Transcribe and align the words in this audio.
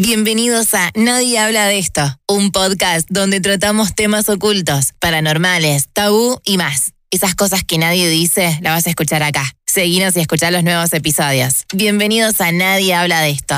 Bienvenidos 0.00 0.74
a 0.74 0.92
Nadie 0.94 1.40
habla 1.40 1.66
de 1.66 1.80
esto, 1.80 2.02
un 2.28 2.52
podcast 2.52 3.08
donde 3.10 3.40
tratamos 3.40 3.96
temas 3.96 4.28
ocultos, 4.28 4.92
paranormales, 5.00 5.88
tabú 5.92 6.38
y 6.44 6.56
más. 6.56 6.92
Esas 7.10 7.34
cosas 7.34 7.64
que 7.64 7.78
nadie 7.78 8.08
dice, 8.08 8.60
las 8.62 8.74
vas 8.74 8.86
a 8.86 8.90
escuchar 8.90 9.24
acá. 9.24 9.42
Seguinos 9.66 10.16
y 10.16 10.20
escuchar 10.20 10.52
los 10.52 10.62
nuevos 10.62 10.92
episodios. 10.92 11.64
Bienvenidos 11.74 12.40
a 12.40 12.52
Nadie 12.52 12.94
habla 12.94 13.22
de 13.22 13.30
esto. 13.30 13.56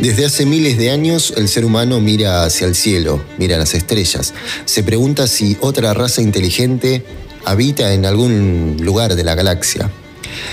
Desde 0.00 0.26
hace 0.26 0.44
miles 0.46 0.78
de 0.78 0.90
años 0.90 1.32
el 1.36 1.48
ser 1.48 1.64
humano 1.64 2.00
mira 2.00 2.42
hacia 2.42 2.66
el 2.66 2.74
cielo, 2.74 3.24
mira 3.38 3.58
las 3.58 3.72
estrellas, 3.72 4.34
se 4.64 4.82
pregunta 4.82 5.28
si 5.28 5.56
otra 5.60 5.94
raza 5.94 6.22
inteligente 6.22 7.06
habita 7.44 7.92
en 7.92 8.04
algún 8.04 8.78
lugar 8.80 9.14
de 9.14 9.22
la 9.22 9.36
galaxia. 9.36 9.92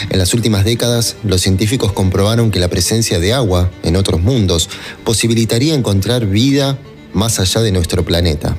En 0.10 0.20
las 0.20 0.34
últimas 0.34 0.66
décadas, 0.66 1.16
los 1.24 1.42
científicos 1.42 1.94
comprobaron 1.94 2.52
que 2.52 2.60
la 2.60 2.70
presencia 2.70 3.20
de 3.20 3.34
agua 3.34 3.72
en 3.84 3.96
otros 3.96 4.22
mundos 4.22 4.70
posibilitaría 5.04 5.74
encontrar 5.74 6.26
vida 6.26 6.78
más 7.14 7.40
allá 7.40 7.62
de 7.62 7.72
nuestro 7.72 8.04
planeta. 8.04 8.58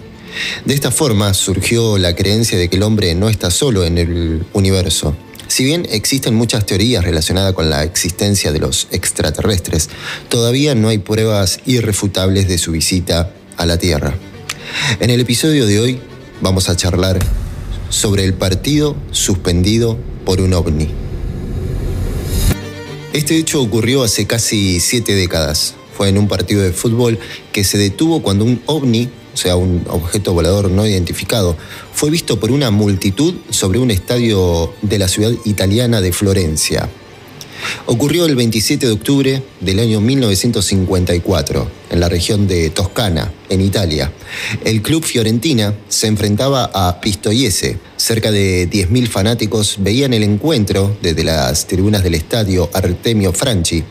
De 0.65 0.75
esta 0.75 0.91
forma 0.91 1.33
surgió 1.35 1.99
la 1.99 2.15
creencia 2.15 2.59
de 2.59 2.69
que 2.69 2.77
el 2.77 2.83
hombre 2.83 3.15
no 3.15 3.29
está 3.29 3.51
solo 3.51 3.85
en 3.85 3.99
el 3.99 4.45
universo. 4.53 5.17
Si 5.47 5.63
bien 5.63 5.87
existen 5.91 6.35
muchas 6.35 6.67
teorías 6.67 7.05
relacionadas 7.05 7.53
con 7.53 7.71
la 7.71 7.85
existencia 7.85 8.51
de 8.51 8.59
los 8.59 8.89
extraterrestres, 8.91 9.91
todavía 10.29 10.75
no 10.75 10.89
hay 10.89 10.99
pruebas 10.99 11.61
irrefutables 11.67 12.49
de 12.49 12.59
su 12.59 12.73
visita 12.73 13.31
a 13.57 13.67
la 13.67 13.79
Tierra. 13.79 14.15
En 15.01 15.11
el 15.11 15.21
episodio 15.21 15.67
de 15.67 15.79
hoy 15.79 16.01
vamos 16.41 16.69
a 16.69 16.77
charlar 16.77 17.19
sobre 17.91 18.25
el 18.25 18.35
partido 18.35 18.97
suspendido 19.13 19.99
por 20.25 20.41
un 20.41 20.55
ovni. 20.55 21.04
Este 23.15 23.37
hecho 23.37 23.63
ocurrió 23.63 24.03
hace 24.03 24.27
casi 24.27 24.81
siete 24.81 25.15
décadas. 25.15 25.77
Fue 25.97 26.09
en 26.09 26.19
un 26.19 26.27
partido 26.27 26.63
de 26.63 26.73
fútbol 26.73 27.21
que 27.53 27.63
se 27.63 27.79
detuvo 27.79 28.23
cuando 28.23 28.45
un 28.45 28.61
ovni, 28.67 29.09
o 29.33 29.37
sea, 29.37 29.55
un 29.55 29.85
objeto 29.89 30.33
volador 30.33 30.69
no 30.69 30.85
identificado, 30.85 31.57
fue 31.93 32.11
visto 32.11 32.41
por 32.41 32.51
una 32.51 32.73
multitud 32.73 33.37
sobre 33.51 33.79
un 33.79 33.93
estadio 33.93 34.75
de 34.83 34.99
la 34.99 35.07
ciudad 35.07 35.31
italiana 35.45 36.01
de 36.01 36.13
Florencia. 36.13 36.91
Ocurrió 37.87 38.27
el 38.27 38.37
27 38.37 38.87
de 38.87 38.93
octubre 38.93 39.43
del 39.61 39.79
año 39.79 40.01
1954, 40.01 41.71
en 41.91 42.01
la 42.01 42.09
región 42.09 42.47
de 42.49 42.71
Toscana, 42.71 43.33
en 43.49 43.61
Italia. 43.61 44.13
El 44.65 44.83
club 44.83 45.05
Fiorentina 45.05 45.75
se 45.89 46.07
enfrentaba 46.07 46.71
a 46.73 47.01
Pistoiese. 47.01 47.79
Cerca 47.97 48.31
de 48.31 48.69
10.000 48.71 49.07
fanáticos 49.09 49.77
veían 49.81 50.15
el 50.15 50.23
encuentro 50.23 50.97
desde 51.03 51.25
las 51.25 51.67
tribunas 51.67 52.03
del 52.03 52.15
estadio 52.15 52.71
Artemio 52.73 53.33
Franchi. 53.33 53.85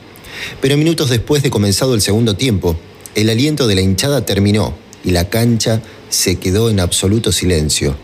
Pero 0.61 0.77
minutos 0.77 1.09
después 1.09 1.43
de 1.43 1.49
comenzado 1.49 1.93
el 1.93 2.01
segundo 2.01 2.35
tiempo, 2.35 2.75
el 3.15 3.29
aliento 3.29 3.67
de 3.67 3.75
la 3.75 3.81
hinchada 3.81 4.25
terminó 4.25 4.73
y 5.03 5.11
la 5.11 5.29
cancha 5.29 5.81
se 6.09 6.37
quedó 6.37 6.69
en 6.69 6.79
absoluto 6.79 7.31
silencio. 7.31 7.95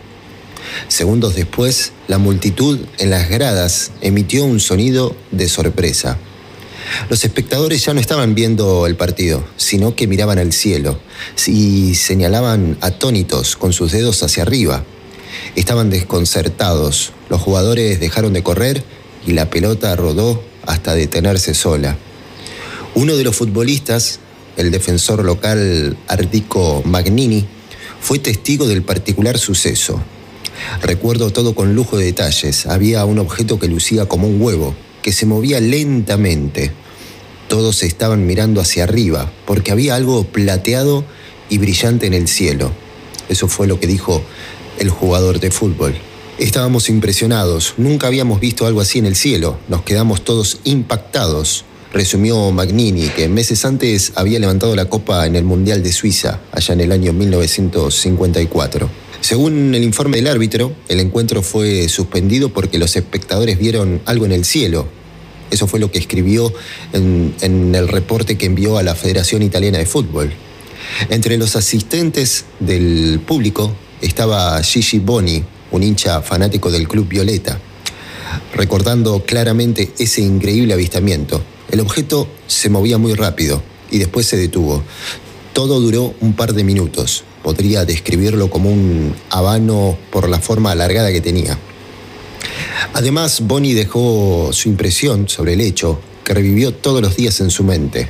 Segundos 0.88 1.34
después, 1.34 1.92
la 2.08 2.18
multitud 2.18 2.80
en 2.98 3.10
las 3.10 3.28
gradas 3.28 3.92
emitió 4.00 4.44
un 4.44 4.60
sonido 4.60 5.14
de 5.30 5.48
sorpresa. 5.48 6.18
Los 7.08 7.24
espectadores 7.24 7.84
ya 7.84 7.94
no 7.94 8.00
estaban 8.00 8.34
viendo 8.34 8.86
el 8.86 8.96
partido, 8.96 9.44
sino 9.56 9.94
que 9.94 10.06
miraban 10.06 10.38
al 10.38 10.52
cielo 10.52 10.98
y 11.46 11.94
señalaban 11.94 12.76
atónitos 12.80 13.56
con 13.56 13.72
sus 13.72 13.92
dedos 13.92 14.22
hacia 14.22 14.42
arriba. 14.42 14.84
Estaban 15.54 15.90
desconcertados, 15.90 17.12
los 17.28 17.40
jugadores 17.40 18.00
dejaron 18.00 18.32
de 18.32 18.42
correr 18.42 18.82
y 19.26 19.32
la 19.32 19.50
pelota 19.50 19.94
rodó 19.96 20.42
hasta 20.66 20.94
detenerse 20.94 21.54
sola. 21.54 21.96
Uno 22.94 23.16
de 23.16 23.24
los 23.24 23.36
futbolistas, 23.36 24.18
el 24.56 24.70
defensor 24.70 25.24
local 25.24 25.96
Ardico 26.08 26.82
Magnini, 26.84 27.46
fue 28.00 28.18
testigo 28.18 28.66
del 28.66 28.82
particular 28.82 29.38
suceso. 29.38 30.02
Recuerdo 30.82 31.30
todo 31.30 31.54
con 31.54 31.74
lujo 31.74 31.96
de 31.96 32.06
detalles. 32.06 32.66
Había 32.66 33.04
un 33.04 33.18
objeto 33.18 33.58
que 33.58 33.68
lucía 33.68 34.06
como 34.06 34.26
un 34.26 34.40
huevo, 34.40 34.74
que 35.02 35.12
se 35.12 35.26
movía 35.26 35.60
lentamente. 35.60 36.72
Todos 37.48 37.82
estaban 37.82 38.26
mirando 38.26 38.60
hacia 38.60 38.84
arriba, 38.84 39.30
porque 39.46 39.72
había 39.72 39.94
algo 39.94 40.24
plateado 40.24 41.04
y 41.48 41.58
brillante 41.58 42.06
en 42.06 42.14
el 42.14 42.28
cielo. 42.28 42.72
Eso 43.28 43.48
fue 43.48 43.66
lo 43.66 43.78
que 43.80 43.86
dijo 43.86 44.22
el 44.78 44.90
jugador 44.90 45.40
de 45.40 45.50
fútbol. 45.50 45.94
Estábamos 46.38 46.88
impresionados, 46.88 47.74
nunca 47.76 48.06
habíamos 48.06 48.40
visto 48.40 48.66
algo 48.66 48.80
así 48.80 48.98
en 48.98 49.04
el 49.04 49.14
cielo, 49.14 49.58
nos 49.68 49.82
quedamos 49.82 50.24
todos 50.24 50.60
impactados, 50.64 51.66
resumió 51.92 52.50
Magnini, 52.50 53.08
que 53.08 53.28
meses 53.28 53.64
antes 53.66 54.12
había 54.14 54.38
levantado 54.38 54.74
la 54.74 54.86
copa 54.86 55.26
en 55.26 55.36
el 55.36 55.44
Mundial 55.44 55.82
de 55.82 55.92
Suiza, 55.92 56.40
allá 56.50 56.72
en 56.72 56.80
el 56.80 56.92
año 56.92 57.12
1954. 57.12 58.99
Según 59.20 59.74
el 59.74 59.84
informe 59.84 60.16
del 60.16 60.28
árbitro, 60.28 60.74
el 60.88 60.98
encuentro 60.98 61.42
fue 61.42 61.88
suspendido 61.88 62.48
porque 62.48 62.78
los 62.78 62.96
espectadores 62.96 63.58
vieron 63.58 64.00
algo 64.06 64.24
en 64.24 64.32
el 64.32 64.46
cielo. 64.46 64.88
Eso 65.50 65.66
fue 65.66 65.78
lo 65.78 65.90
que 65.90 65.98
escribió 65.98 66.52
en, 66.92 67.74
el 67.74 67.88
reporte 67.88 68.38
que 68.38 68.46
envió 68.46 68.78
a 68.78 68.82
la 68.82 68.94
Federación 68.94 69.42
Italiana 69.42 69.78
de 69.78 69.84
Fútbol. 69.84 70.32
Entre 71.10 71.36
los 71.36 71.54
asistentes 71.54 72.46
del 72.60 73.20
público 73.26 73.72
estaba 74.00 74.62
Gigi 74.62 74.98
Boni, 74.98 75.44
un 75.70 75.82
hincha 75.82 76.22
fanático 76.22 76.70
del 76.70 76.88
Club 76.88 77.06
Violeta, 77.06 77.60
recordando 78.54 79.24
claramente 79.26 79.90
ese 79.98 80.22
increíble 80.22 80.72
avistamiento. 80.72 81.42
El 81.70 81.80
objeto 81.80 82.26
se 82.46 82.70
movía 82.70 82.96
muy 82.96 83.12
rápido 83.14 83.62
y 83.90 83.98
después 83.98 84.26
se 84.26 84.38
detuvo. 84.38 84.82
Todo 85.52 85.78
duró 85.78 86.14
un 86.20 86.32
par 86.32 86.54
de 86.54 86.64
minutos 86.64 87.24
podría 87.42 87.84
describirlo 87.84 88.50
como 88.50 88.70
un 88.70 89.14
habano 89.30 89.96
por 90.10 90.28
la 90.28 90.40
forma 90.40 90.72
alargada 90.72 91.12
que 91.12 91.20
tenía. 91.20 91.58
Además, 92.92 93.42
Bonnie 93.42 93.74
dejó 93.74 94.50
su 94.52 94.68
impresión 94.68 95.28
sobre 95.28 95.54
el 95.54 95.60
hecho 95.60 96.00
que 96.24 96.34
revivió 96.34 96.72
todos 96.72 97.02
los 97.02 97.16
días 97.16 97.40
en 97.40 97.50
su 97.50 97.64
mente. 97.64 98.08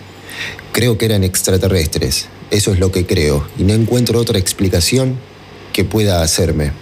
Creo 0.72 0.98
que 0.98 1.06
eran 1.06 1.24
extraterrestres, 1.24 2.28
eso 2.50 2.72
es 2.72 2.78
lo 2.78 2.92
que 2.92 3.06
creo, 3.06 3.46
y 3.58 3.64
no 3.64 3.74
encuentro 3.74 4.18
otra 4.18 4.38
explicación 4.38 5.18
que 5.72 5.84
pueda 5.84 6.22
hacerme. 6.22 6.72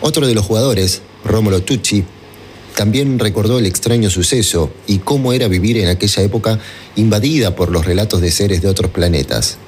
Otro 0.00 0.26
de 0.26 0.34
los 0.34 0.44
jugadores, 0.44 1.02
Rómulo 1.24 1.62
Tucci, 1.62 2.04
también 2.74 3.18
recordó 3.18 3.58
el 3.58 3.66
extraño 3.66 4.10
suceso 4.10 4.70
y 4.86 4.98
cómo 4.98 5.32
era 5.32 5.46
vivir 5.46 5.78
en 5.78 5.88
aquella 5.88 6.22
época 6.22 6.58
invadida 6.96 7.54
por 7.54 7.70
los 7.70 7.84
relatos 7.84 8.20
de 8.20 8.32
seres 8.32 8.62
de 8.62 8.68
otros 8.68 8.90
planetas. 8.90 9.58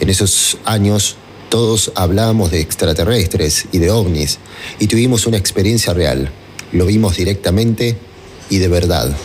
En 0.00 0.10
esos 0.10 0.58
años 0.64 1.16
todos 1.54 1.92
hablábamos 1.94 2.50
de 2.50 2.58
extraterrestres 2.58 3.66
y 3.70 3.78
de 3.78 3.88
ovnis 3.92 4.40
y 4.80 4.88
tuvimos 4.88 5.28
una 5.28 5.36
experiencia 5.36 5.94
real. 5.94 6.32
Lo 6.72 6.84
vimos 6.84 7.16
directamente 7.16 7.96
y 8.50 8.58
de 8.58 8.66
verdad. 8.66 9.16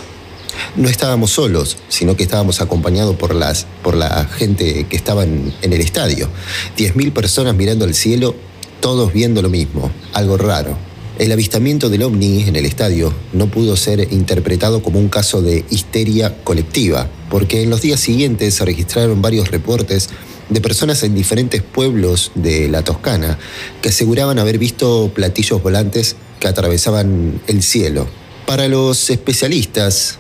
No 0.75 0.90
estábamos 0.90 1.31
solos, 1.31 1.78
sino 1.88 2.16
que 2.16 2.22
estábamos 2.22 2.62
acompañados 2.62 3.16
por, 3.16 3.34
las, 3.34 3.66
por 3.81 3.95
la 3.95 4.25
gente 4.25 4.85
que 4.88 4.95
estaba 4.95 5.23
en, 5.23 5.56
el 5.59 5.81
estadio. 5.81 6.29
10.000 6.78 7.13
personas 7.13 7.56
mirando 7.56 7.85
al 7.85 7.95
cielo, 7.95 8.35
todos 8.79 9.11
viendo 9.11 9.41
lo 9.41 9.50
mismo, 9.50 9.90
algo 10.13 10.38
raro. 10.38 10.78
El 11.17 11.31
avistamiento 11.31 11.90
del 11.90 12.03
ovni 12.03 12.44
en 12.44 12.56
el 12.56 12.67
estadio 12.67 13.11
no 13.34 13.47
pudo 13.47 13.75
ser 13.75 14.07
interpretado 14.13 14.84
como 14.84 15.00
un 15.00 15.09
caso 15.09 15.41
de 15.41 15.66
histeria 15.72 16.44
colectiva, 16.44 17.09
porque 17.31 17.63
en 17.63 17.72
los 17.72 17.81
días 17.81 18.00
siguientes 18.00 18.53
se 18.53 18.66
registraron 18.66 19.19
varios 19.19 19.50
reportes 19.50 20.11
de 20.50 20.62
personas 20.62 21.04
en 21.04 21.16
diferentes 21.16 21.62
pueblos 21.62 22.32
de 22.36 22.68
la 22.70 22.84
Toscana 22.84 23.38
que 23.82 23.90
aseguraban 23.90 24.40
haber 24.40 24.58
visto 24.58 25.12
platillos 25.14 25.62
volantes 25.62 26.16
que 26.40 26.48
atravesaban 26.48 27.42
el 27.48 27.64
cielo. 27.64 28.08
Para 28.46 28.68
los 28.68 29.09
especialistas, 29.09 30.18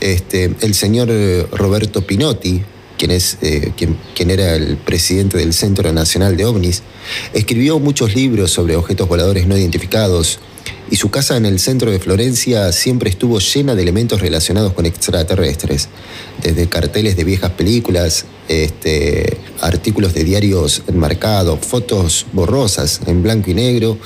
este, 0.00 0.54
el 0.60 0.74
señor 0.74 1.10
Roberto 1.52 2.06
Pinotti, 2.06 2.62
quien, 2.98 3.10
es, 3.10 3.38
eh, 3.40 3.72
quien, 3.76 3.96
quien 4.14 4.30
era 4.30 4.54
el 4.54 4.76
presidente 4.76 5.38
del 5.38 5.54
Centro 5.54 5.90
Nacional 5.92 6.36
de 6.36 6.44
OVNIs, 6.44 6.82
escribió 7.32 7.78
muchos 7.78 8.14
libros 8.14 8.50
sobre 8.50 8.76
objetos 8.76 9.08
voladores 9.08 9.46
no 9.46 9.56
identificados, 9.56 10.40
y 10.90 10.96
su 10.96 11.10
casa 11.10 11.36
en 11.36 11.46
el 11.46 11.58
centro 11.58 11.90
de 11.90 11.98
Florencia 11.98 12.70
siempre 12.70 13.08
estuvo 13.08 13.38
llena 13.38 13.74
de 13.74 13.82
elementos 13.82 14.20
relacionados 14.20 14.74
con 14.74 14.84
extraterrestres, 14.84 15.88
desde 16.42 16.68
carteles 16.68 17.16
de 17.16 17.24
viejas 17.24 17.52
películas, 17.52 18.26
este, 18.48 19.38
artículos 19.60 20.14
de 20.14 20.24
diarios 20.24 20.82
enmarcados, 20.86 21.60
fotos 21.60 22.26
borrosas 22.32 23.00
en 23.06 23.22
blanco 23.22 23.50
y 23.50 23.54
negro 23.54 23.98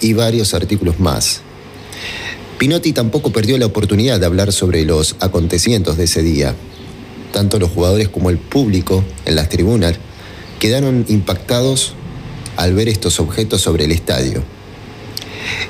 y 0.00 0.12
varios 0.12 0.54
artículos 0.54 1.00
más. 1.00 1.40
Pinotti 2.58 2.92
tampoco 2.92 3.32
perdió 3.32 3.58
la 3.58 3.66
oportunidad 3.66 4.20
de 4.20 4.26
hablar 4.26 4.52
sobre 4.52 4.84
los 4.84 5.16
acontecimientos 5.20 5.96
de 5.96 6.04
ese 6.04 6.22
día. 6.22 6.54
Tanto 7.32 7.58
los 7.58 7.70
jugadores 7.70 8.08
como 8.08 8.30
el 8.30 8.38
público 8.38 9.02
en 9.24 9.34
las 9.34 9.48
tribunas 9.48 9.94
quedaron 10.60 11.04
impactados 11.08 11.94
al 12.56 12.74
ver 12.74 12.88
estos 12.88 13.18
objetos 13.18 13.62
sobre 13.62 13.84
el 13.86 13.92
estadio. 13.92 14.44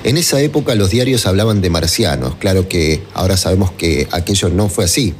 En 0.04 0.18
esa 0.18 0.40
época 0.40 0.74
los 0.74 0.90
diarios 0.90 1.26
hablaban 1.26 1.60
de 1.60 1.70
marcianos, 1.70 2.34
claro 2.36 2.68
que 2.68 3.02
ahora 3.14 3.36
sabemos 3.36 3.70
que 3.72 4.08
aquello 4.10 4.48
no 4.50 4.68
fue 4.68 4.84
así. 4.84 5.14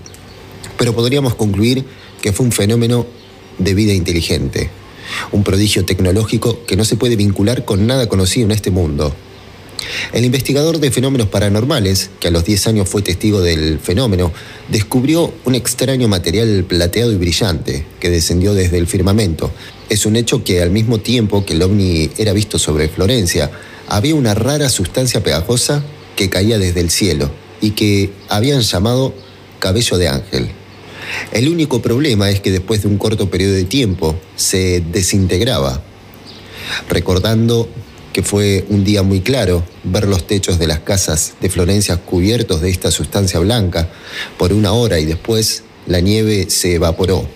Pero 0.76 0.94
podríamos 0.94 1.34
concluir 1.36 1.84
que 2.22 2.32
fue 2.32 2.46
un 2.46 2.52
fenómeno 2.52 3.06
de 3.58 3.74
vida 3.74 3.92
inteligente, 3.92 4.70
un 5.32 5.44
prodigio 5.44 5.84
tecnológico 5.84 6.64
que 6.64 6.76
no 6.76 6.84
se 6.84 6.96
puede 6.96 7.16
vincular 7.16 7.66
con 7.66 7.86
nada 7.86 8.08
conocido 8.08 8.46
en 8.46 8.52
este 8.52 8.70
mundo. 8.70 9.14
El 10.12 10.24
investigador 10.24 10.78
de 10.78 10.90
fenómenos 10.90 11.28
paranormales, 11.28 12.10
que 12.20 12.28
a 12.28 12.30
los 12.30 12.44
10 12.44 12.68
años 12.68 12.88
fue 12.88 13.02
testigo 13.02 13.40
del 13.40 13.78
fenómeno, 13.80 14.32
descubrió 14.68 15.32
un 15.44 15.54
extraño 15.54 16.08
material 16.08 16.64
plateado 16.66 17.12
y 17.12 17.16
brillante 17.16 17.84
que 17.98 18.10
descendió 18.10 18.54
desde 18.54 18.78
el 18.78 18.86
firmamento. 18.86 19.50
Es 19.88 20.06
un 20.06 20.16
hecho 20.16 20.44
que 20.44 20.62
al 20.62 20.70
mismo 20.70 20.98
tiempo 20.98 21.44
que 21.44 21.54
el 21.54 21.62
ovni 21.62 22.10
era 22.16 22.32
visto 22.32 22.58
sobre 22.58 22.88
Florencia, 22.88 23.50
había 23.88 24.14
una 24.14 24.34
rara 24.34 24.68
sustancia 24.68 25.22
pegajosa 25.22 25.82
que 26.16 26.30
caía 26.30 26.58
desde 26.58 26.80
el 26.80 26.90
cielo 26.90 27.30
y 27.60 27.72
que 27.72 28.12
habían 28.28 28.60
llamado 28.60 29.12
cabello 29.58 29.98
de 29.98 30.08
ángel. 30.08 30.61
El 31.32 31.48
único 31.48 31.82
problema 31.82 32.30
es 32.30 32.40
que 32.40 32.50
después 32.50 32.82
de 32.82 32.88
un 32.88 32.98
corto 32.98 33.30
periodo 33.30 33.54
de 33.54 33.64
tiempo 33.64 34.16
se 34.36 34.80
desintegraba, 34.80 35.82
recordando 36.88 37.68
que 38.12 38.22
fue 38.22 38.66
un 38.68 38.84
día 38.84 39.02
muy 39.02 39.20
claro 39.20 39.64
ver 39.84 40.06
los 40.06 40.26
techos 40.26 40.58
de 40.58 40.66
las 40.66 40.80
casas 40.80 41.34
de 41.40 41.48
Florencia 41.48 41.96
cubiertos 41.96 42.60
de 42.60 42.70
esta 42.70 42.90
sustancia 42.90 43.40
blanca 43.40 43.88
por 44.36 44.52
una 44.52 44.72
hora 44.72 44.98
y 44.98 45.06
después 45.06 45.62
la 45.86 46.00
nieve 46.00 46.50
se 46.50 46.74
evaporó. 46.74 47.26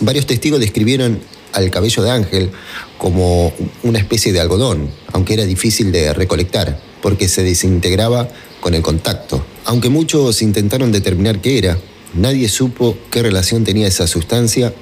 Varios 0.00 0.26
testigos 0.26 0.60
describieron 0.60 1.20
al 1.52 1.70
cabello 1.70 2.02
de 2.02 2.10
Ángel 2.10 2.50
como 2.98 3.52
una 3.82 3.98
especie 3.98 4.32
de 4.32 4.40
algodón, 4.40 4.90
aunque 5.12 5.34
era 5.34 5.44
difícil 5.44 5.92
de 5.92 6.12
recolectar, 6.12 6.80
porque 7.02 7.28
se 7.28 7.42
desintegraba 7.42 8.28
con 8.60 8.74
el 8.74 8.82
contacto. 8.82 9.44
Aunque 9.64 9.88
muchos 9.88 10.42
intentaron 10.42 10.92
determinar 10.92 11.40
qué 11.40 11.58
era, 11.58 11.78
nadie 12.14 12.48
supo 12.48 12.96
qué 13.10 13.22
relación 13.22 13.64
tenía 13.64 13.86
esa 13.86 14.06
sustancia 14.06 14.74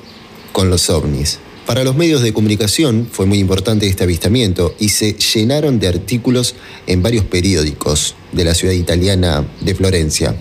con 0.52 0.70
los 0.70 0.90
ovnis. 0.90 1.38
Para 1.66 1.82
los 1.82 1.96
medios 1.96 2.20
de 2.20 2.34
comunicación 2.34 3.08
fue 3.10 3.24
muy 3.24 3.38
importante 3.38 3.86
este 3.86 4.04
avistamiento 4.04 4.74
y 4.78 4.90
se 4.90 5.14
llenaron 5.14 5.80
de 5.80 5.88
artículos 5.88 6.54
en 6.86 7.02
varios 7.02 7.24
periódicos 7.24 8.14
de 8.32 8.44
la 8.44 8.54
ciudad 8.54 8.74
italiana 8.74 9.46
de 9.62 9.74
Florencia. 9.74 10.36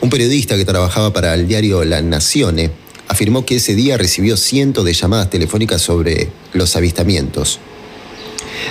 Un 0.00 0.08
periodista 0.08 0.56
que 0.56 0.64
trabajaba 0.64 1.12
para 1.12 1.34
el 1.34 1.46
diario 1.46 1.84
La 1.84 2.00
Nazione 2.00 2.70
afirmó 3.08 3.44
que 3.44 3.56
ese 3.56 3.74
día 3.74 3.98
recibió 3.98 4.38
cientos 4.38 4.86
de 4.86 4.94
llamadas 4.94 5.28
telefónicas 5.28 5.82
sobre 5.82 6.28
los 6.54 6.76
avistamientos. 6.76 7.58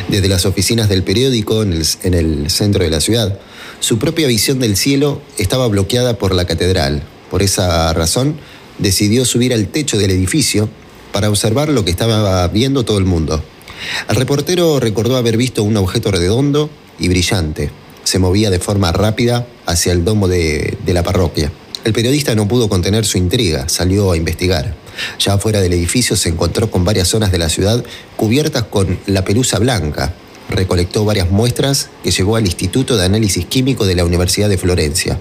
Desde 0.07 0.29
las 0.29 0.47
oficinas 0.47 0.89
del 0.89 1.03
periódico 1.03 1.61
en 1.61 1.73
el, 1.73 1.85
en 2.01 2.13
el 2.15 2.49
centro 2.49 2.83
de 2.83 2.89
la 2.89 3.01
ciudad, 3.01 3.39
su 3.81 3.97
propia 3.97 4.27
visión 4.27 4.59
del 4.59 4.77
cielo 4.77 5.21
estaba 5.37 5.67
bloqueada 5.67 6.17
por 6.17 6.35
la 6.35 6.45
catedral. 6.45 7.01
Por 7.31 7.41
esa 7.41 7.91
razón, 7.93 8.35
decidió 8.77 9.25
subir 9.25 9.53
al 9.53 9.67
techo 9.67 9.97
del 9.97 10.11
edificio 10.11 10.69
para 11.11 11.29
observar 11.29 11.69
lo 11.69 11.83
que 11.83 11.89
estaba 11.89 12.47
viendo 12.47 12.85
todo 12.85 12.99
el 12.99 13.05
mundo. 13.05 13.43
El 14.07 14.15
reportero 14.15 14.79
recordó 14.79 15.17
haber 15.17 15.35
visto 15.35 15.63
un 15.63 15.75
objeto 15.77 16.11
redondo 16.11 16.69
y 16.99 17.09
brillante. 17.09 17.71
Se 18.03 18.19
movía 18.19 18.51
de 18.51 18.59
forma 18.59 18.91
rápida 18.91 19.47
hacia 19.65 19.93
el 19.93 20.05
domo 20.05 20.27
de, 20.27 20.77
la 20.85 21.01
parroquia. 21.01 21.51
El 21.83 21.93
periodista 21.93 22.35
no 22.35 22.47
pudo 22.47 22.69
contener 22.69 23.03
su 23.03 23.17
intriga, 23.17 23.67
salió 23.67 24.11
a 24.11 24.17
investigar. 24.17 24.75
Ya 25.17 25.39
fuera 25.39 25.59
del 25.59 25.73
edificio 25.73 26.15
se 26.15 26.29
encontró 26.29 26.69
con 26.69 26.85
varias 26.85 27.07
zonas 27.07 27.31
de 27.31 27.39
la 27.39 27.49
ciudad 27.49 27.83
cubiertas 28.15 28.63
con 28.63 28.99
la 29.07 29.25
pelusa 29.25 29.57
blanca. 29.57 30.13
Recolectó 30.51 31.05
varias 31.05 31.31
muestras 31.31 31.89
que 32.03 32.11
llevó 32.11 32.35
al 32.35 32.45
Instituto 32.45 32.97
de 32.97 33.05
Análisis 33.05 33.45
Químico 33.45 33.85
de 33.85 33.95
la 33.95 34.05
Universidad 34.05 34.49
de 34.49 34.57
Florencia. 34.57 35.17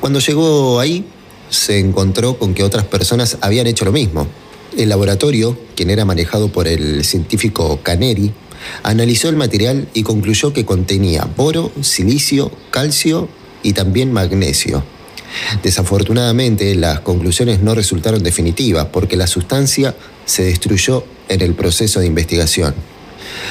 Cuando 0.00 0.20
llegó 0.20 0.78
ahí, 0.78 1.04
se 1.50 1.80
encontró 1.80 2.38
con 2.38 2.54
que 2.54 2.62
otras 2.62 2.84
personas 2.84 3.38
habían 3.40 3.66
hecho 3.66 3.84
lo 3.84 3.92
mismo. 3.92 4.28
El 4.76 4.88
laboratorio, 4.88 5.58
quien 5.74 5.90
era 5.90 6.04
manejado 6.04 6.48
por 6.48 6.68
el 6.68 7.04
científico 7.04 7.80
Caneri, 7.82 8.32
analizó 8.82 9.28
el 9.28 9.36
material 9.36 9.88
y 9.94 10.04
concluyó 10.04 10.52
que 10.52 10.64
contenía 10.64 11.28
boro, 11.36 11.72
silicio, 11.80 12.52
calcio 12.70 13.28
y 13.64 13.72
también 13.72 14.12
magnesio. 14.12 14.84
Desafortunadamente, 15.62 16.74
las 16.76 17.00
conclusiones 17.00 17.60
no 17.60 17.74
resultaron 17.74 18.22
definitivas 18.22 18.86
porque 18.86 19.16
la 19.16 19.26
sustancia 19.26 19.96
se 20.24 20.44
destruyó 20.44 21.04
en 21.28 21.42
el 21.42 21.54
proceso 21.54 22.00
de 22.00 22.06
investigación. 22.06 22.74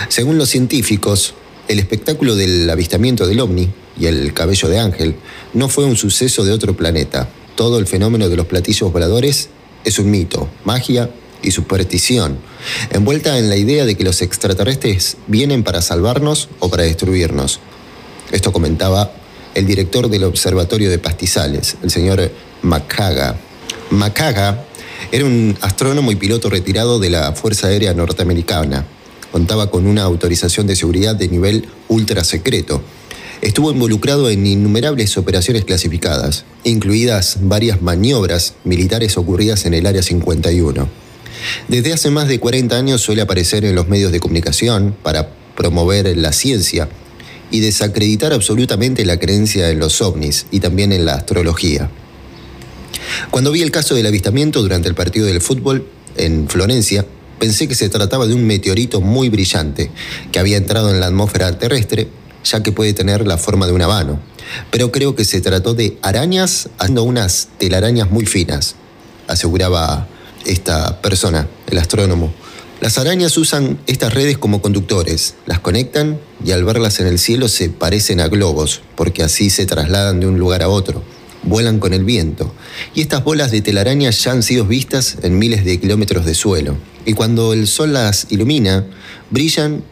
Según 0.10 0.38
los 0.38 0.50
científicos, 0.50 1.34
el 1.68 1.80
espectáculo 1.80 2.36
del 2.36 2.70
avistamiento 2.70 3.28
del 3.28 3.40
ovni 3.40 3.70
y 4.00 4.06
el 4.06 4.34
cabello 4.34 4.70
de 4.70 4.80
ángel 4.80 5.16
no 5.54 5.70
fue 5.70 5.86
un 5.86 5.96
suceso 5.96 6.44
de 6.44 6.52
otro 6.52 6.76
planeta. 6.76 7.30
Todo 7.56 7.80
el 7.80 7.88
fenómeno 7.88 8.30
de 8.30 8.36
los 8.36 8.46
platillos 8.46 8.92
voladores 8.92 9.50
es 9.84 10.00
un 10.00 10.12
mito, 10.12 10.50
magia 10.64 11.10
y 11.42 11.52
superstición, 11.52 12.40
envuelta 12.92 13.38
en 13.38 13.50
la 13.50 13.56
idea 13.56 13.86
de 13.86 13.96
que 13.96 14.04
los 14.04 14.22
extraterrestres 14.22 15.18
vienen 15.28 15.64
para 15.64 15.82
salvarnos 15.82 16.50
o 16.60 16.70
para 16.70 16.84
destruirnos. 16.84 17.60
Esto 18.32 18.52
comentaba 18.52 19.12
el 19.54 19.66
director 19.66 20.10
del 20.10 20.24
Observatorio 20.24 20.90
de 20.90 21.00
Pastizales, 21.00 21.78
el 21.84 21.92
señor 21.92 22.32
Macaga. 22.62 23.38
Macaga 23.92 24.66
era 25.12 25.24
un 25.24 25.58
astrónomo 25.62 26.12
y 26.12 26.16
piloto 26.16 26.50
retirado 26.50 27.00
de 27.00 27.10
la 27.10 27.32
Fuerza 27.34 27.68
Aérea 27.68 27.94
Norteamericana. 27.94 28.86
Contaba 29.36 29.70
con 29.70 29.86
una 29.86 30.04
autorización 30.04 30.66
de 30.66 30.78
seguridad 30.78 31.14
de 31.14 31.28
nivel 31.28 31.68
ultra 31.90 32.24
secreto. 32.24 32.82
Estuvo 33.42 33.70
involucrado 33.70 34.30
en 34.30 34.48
innumerables 34.48 35.18
operaciones 35.18 35.66
clasificadas, 35.66 36.46
incluidas 36.64 37.40
varias 37.42 37.82
maniobras 37.82 38.54
militares 38.64 39.18
ocurridas 39.18 39.66
en 39.66 39.74
el 39.74 39.88
Área 39.88 40.04
51. 40.04 40.88
Desde 41.68 41.92
hace 41.92 42.12
más 42.12 42.30
de 42.30 42.40
40 42.40 42.78
años 42.78 43.02
suele 43.02 43.24
aparecer 43.24 43.66
en 43.66 43.76
los 43.76 43.90
medios 43.90 44.14
de 44.14 44.22
comunicación 44.22 44.96
para 45.04 45.32
promover 45.58 46.16
la 46.16 46.32
ciencia 46.32 46.88
y 47.52 47.60
desacreditar 47.60 48.32
absolutamente 48.32 49.04
la 49.04 49.20
creencia 49.20 49.70
en 49.70 49.80
los 49.80 50.02
ovnis 50.02 50.46
y 50.50 50.62
también 50.62 50.94
en 50.94 51.04
la 51.04 51.16
astrología. 51.16 51.92
Cuando 53.32 53.52
vi 53.52 53.64
el 53.64 53.72
caso 53.72 53.96
del 53.96 54.06
avistamiento 54.06 54.62
durante 54.62 54.88
el 54.88 54.96
partido 54.96 55.28
del 55.28 55.42
fútbol 55.42 55.86
en 56.16 56.48
Florencia, 56.48 57.06
pensé 57.40 57.68
que 57.68 57.76
se 57.76 57.90
trataba 57.90 58.28
de 58.28 58.34
un 58.34 58.46
meteorito 58.46 59.02
muy 59.02 59.30
brillante 59.30 59.92
que 60.32 60.40
había 60.40 60.58
entrado 60.58 60.90
en 60.90 61.00
la 61.00 61.08
atmósfera 61.08 61.58
terrestre, 61.58 62.10
ya 62.44 62.64
que 62.64 62.72
puede 62.72 62.94
tener 62.94 63.26
la 63.26 63.38
forma 63.38 63.68
de 63.68 63.74
una 63.74 63.88
mano. 63.88 64.20
Pero 64.72 64.92
creo 64.92 65.16
que 65.16 65.26
se 65.26 65.42
trató 65.42 65.74
de 65.74 65.98
arañas 66.02 66.70
haciendo 66.78 67.04
unas 67.04 67.50
telarañas 67.58 68.12
muy 68.12 68.26
finas, 68.26 68.76
aseguraba 69.28 70.08
esta 70.46 71.02
persona, 71.02 71.48
el 71.68 71.78
astrónomo. 71.78 72.34
Las 72.82 72.98
arañas 72.98 73.38
usan 73.38 73.80
estas 73.88 74.14
redes 74.14 74.38
como 74.38 74.62
conductores, 74.62 75.36
las 75.46 75.60
conectan 75.60 76.20
y 76.44 76.52
al 76.52 76.64
verlas 76.66 77.00
en 77.00 77.08
el 77.08 77.20
cielo 77.20 77.48
se 77.48 77.70
parecen 77.70 78.20
a 78.20 78.28
globos, 78.28 78.82
porque 78.96 79.24
así 79.24 79.50
se 79.50 79.66
trasladan 79.66 80.20
de 80.20 80.28
un 80.28 80.38
lugar 80.38 80.62
a 80.62 80.70
otro, 80.70 81.02
vuelan 81.46 81.80
con 81.80 81.94
el 81.94 82.04
viento. 82.04 82.54
Y 82.94 83.02
estas 83.02 83.24
bolas 83.24 83.52
de 83.52 83.62
telaraña 83.62 84.10
ya 84.10 84.32
han 84.32 84.44
sido 84.44 84.66
vistas 84.66 85.18
en 85.24 85.38
miles 85.38 85.64
de 85.64 85.80
kilómetros 85.80 86.26
de 86.26 86.36
suelo. 86.36 86.78
Y 87.06 87.14
cuando 87.14 87.54
el 87.54 87.68
sol 87.68 87.94
las 87.94 88.28
ilumina, 88.30 88.86
brillan 89.30 89.84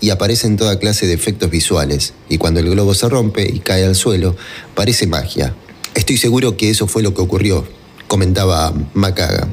y 0.00 0.10
aparecen 0.10 0.56
toda 0.56 0.78
clase 0.78 1.06
de 1.06 1.14
efectos 1.14 1.50
visuales. 1.50 2.14
Y 2.28 2.38
cuando 2.38 2.60
el 2.60 2.70
globo 2.70 2.94
se 2.94 3.08
rompe 3.08 3.48
y 3.50 3.58
cae 3.58 3.84
al 3.84 3.96
suelo, 3.96 4.36
parece 4.74 5.06
magia. 5.06 5.54
Estoy 5.94 6.16
seguro 6.16 6.56
que 6.56 6.70
eso 6.70 6.86
fue 6.86 7.02
lo 7.02 7.14
que 7.14 7.22
ocurrió, 7.22 7.66
comentaba 8.06 8.72
Macaga. 8.94 9.48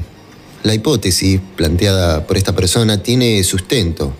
La 0.62 0.74
hipótesis 0.74 1.40
planteada 1.56 2.26
por 2.26 2.36
esta 2.36 2.54
persona 2.54 3.02
tiene 3.02 3.42
sustento 3.44 4.12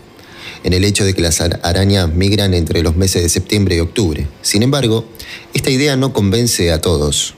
en 0.67 0.73
el 0.73 0.83
hecho 0.83 1.05
de 1.05 1.15
que 1.15 1.23
las 1.23 1.41
arañas 1.41 2.13
migran 2.13 2.53
entre 2.53 2.83
los 2.83 2.97
meses 2.97 3.23
de 3.23 3.29
septiembre 3.29 3.77
y 3.77 3.79
octubre. 3.79 4.27
Sin 4.43 4.65
embargo, 4.65 5.07
esta 5.55 5.71
idea 5.71 5.97
no 5.97 6.13
convence 6.13 6.73
a 6.73 6.81
todos. 6.81 7.35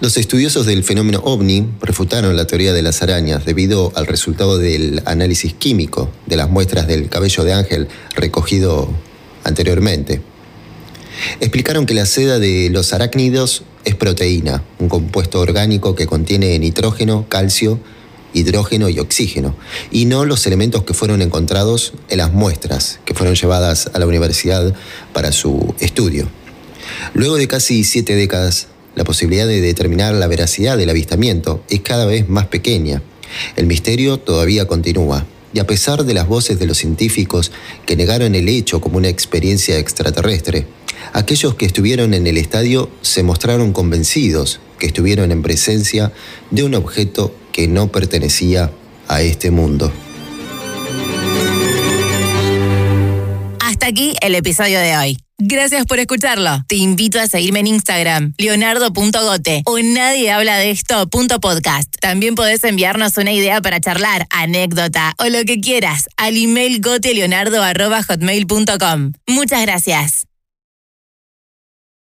Los 0.00 0.16
estudiosos 0.16 0.66
del 0.66 0.82
fenómeno 0.82 1.20
ovni 1.24 1.68
refutaron 1.80 2.34
la 2.34 2.48
teoría 2.48 2.72
de 2.72 2.82
las 2.82 3.00
arañas 3.00 3.44
debido 3.44 3.92
al 3.94 4.08
resultado 4.08 4.58
del 4.58 5.02
análisis 5.04 5.54
químico 5.54 6.10
de 6.26 6.34
las 6.34 6.50
muestras 6.50 6.88
del 6.88 7.08
cabello 7.08 7.44
de 7.44 7.52
ángel 7.52 7.88
recogido 8.16 8.90
anteriormente. 9.44 10.20
Explicaron 11.38 11.86
que 11.86 11.94
la 11.94 12.06
seda 12.06 12.40
de 12.40 12.70
los 12.70 12.92
arácnidos 12.92 13.62
es 13.84 13.94
proteína, 13.94 14.64
un 14.80 14.88
compuesto 14.88 15.38
orgánico 15.38 15.94
que 15.94 16.08
contiene 16.08 16.58
nitrógeno, 16.58 17.24
calcio, 17.28 17.78
hidrógeno 18.34 18.88
y 18.88 18.98
oxígeno, 18.98 19.54
y 19.90 20.04
no 20.04 20.24
los 20.24 20.46
elementos 20.46 20.84
que 20.84 20.94
fueron 20.94 21.22
encontrados 21.22 21.92
en 22.08 22.18
las 22.18 22.32
muestras 22.32 23.00
que 23.04 23.14
fueron 23.14 23.34
llevadas 23.34 23.90
a 23.92 23.98
la 23.98 24.06
universidad 24.06 24.74
para 25.12 25.32
su 25.32 25.74
estudio. 25.80 26.28
Luego 27.14 27.36
de 27.36 27.48
casi 27.48 27.84
siete 27.84 28.14
décadas, 28.14 28.68
la 28.94 29.04
posibilidad 29.04 29.46
de 29.46 29.60
determinar 29.60 30.14
la 30.14 30.26
veracidad 30.26 30.76
del 30.76 30.90
avistamiento 30.90 31.62
es 31.68 31.80
cada 31.80 32.04
vez 32.04 32.28
más 32.28 32.46
pequeña. 32.46 33.02
El 33.56 33.66
misterio 33.66 34.18
todavía 34.18 34.66
continúa, 34.66 35.26
y 35.54 35.60
a 35.60 35.66
pesar 35.66 36.04
de 36.04 36.14
las 36.14 36.26
voces 36.26 36.58
de 36.58 36.66
los 36.66 36.78
científicos 36.78 37.52
que 37.86 37.96
negaron 37.96 38.34
el 38.34 38.48
hecho 38.48 38.80
como 38.80 38.98
una 38.98 39.08
experiencia 39.08 39.78
extraterrestre, 39.78 40.66
aquellos 41.12 41.54
que 41.54 41.66
estuvieron 41.66 42.14
en 42.14 42.26
el 42.26 42.36
estadio 42.36 42.90
se 43.02 43.22
mostraron 43.22 43.72
convencidos 43.72 44.60
que 44.78 44.86
estuvieron 44.86 45.32
en 45.32 45.42
presencia 45.42 46.12
de 46.50 46.62
un 46.62 46.74
objeto 46.74 47.34
que 47.58 47.66
no 47.66 47.88
pertenecía 47.88 48.70
a 49.08 49.20
este 49.20 49.50
mundo. 49.50 49.92
Hasta 53.58 53.88
aquí 53.88 54.14
el 54.20 54.36
episodio 54.36 54.78
de 54.78 54.96
hoy. 54.96 55.18
Gracias 55.38 55.84
por 55.86 55.98
escucharlo. 55.98 56.62
Te 56.68 56.76
invito 56.76 57.18
a 57.18 57.26
seguirme 57.26 57.58
en 57.58 57.66
Instagram, 57.66 58.32
leonardo.gote 58.38 59.62
o 59.66 59.76
nadie 59.80 60.30
habla 60.30 60.56
de 60.58 60.70
esto.podcast. 60.70 61.92
También 62.00 62.36
podés 62.36 62.62
enviarnos 62.62 63.16
una 63.16 63.32
idea 63.32 63.60
para 63.60 63.80
charlar, 63.80 64.28
anécdota 64.30 65.16
o 65.18 65.24
lo 65.24 65.44
que 65.44 65.60
quieras 65.60 66.08
al 66.16 66.36
email 66.36 66.80
goteleonardo.hotmail.com. 66.80 69.14
Muchas 69.26 69.62
gracias. 69.62 70.27